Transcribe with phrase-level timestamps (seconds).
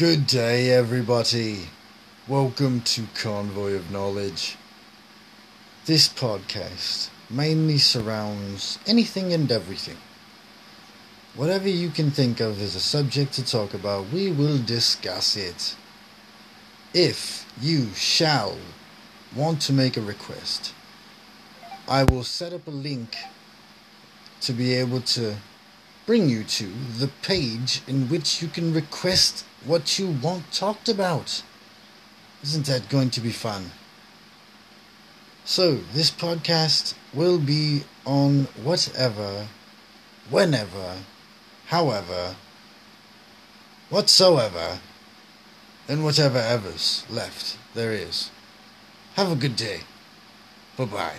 [0.00, 1.68] Good day, everybody.
[2.26, 4.56] Welcome to Convoy of Knowledge.
[5.84, 9.98] This podcast mainly surrounds anything and everything.
[11.34, 15.76] Whatever you can think of as a subject to talk about, we will discuss it.
[16.94, 18.56] If you shall
[19.36, 20.72] want to make a request,
[21.86, 23.18] I will set up a link
[24.40, 25.36] to be able to
[26.10, 26.66] bring you to
[26.98, 31.44] the page in which you can request what you want talked about.
[32.42, 33.70] Isn't that going to be fun?
[35.44, 39.46] So, this podcast will be on whatever,
[40.28, 40.96] whenever,
[41.66, 42.34] however,
[43.88, 44.80] whatsoever,
[45.88, 48.32] and whatever ever's left there is.
[49.14, 49.82] Have a good day.
[50.76, 51.18] Bye bye.